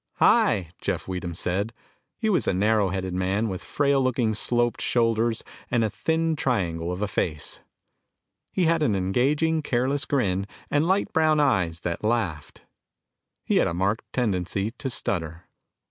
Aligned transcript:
"Hi," 0.15 0.69
Jeff 0.79 1.07
Weedham 1.07 1.35
said. 1.35 1.73
He 2.17 2.27
was 2.27 2.47
a 2.47 2.55
narrow 2.55 2.89
headed 2.89 3.13
man 3.13 3.47
with 3.49 3.63
frail 3.63 4.01
looking 4.01 4.33
sloped 4.33 4.81
shoulders 4.81 5.43
and 5.69 5.83
a 5.83 5.91
thin 5.91 6.35
triangle 6.35 6.91
of 6.91 7.07
face. 7.07 7.61
He 8.51 8.63
had 8.65 8.81
an 8.81 8.95
engaging, 8.95 9.61
careless 9.61 10.05
grin, 10.05 10.47
and 10.71 10.87
light 10.87 11.13
brown 11.13 11.39
eyes 11.39 11.81
that 11.81 12.03
laughed. 12.03 12.63
He 13.45 13.57
had 13.57 13.67
a 13.67 13.75
marked 13.75 14.11
tendency 14.11 14.71
to 14.71 14.89
stutter. 14.89 15.45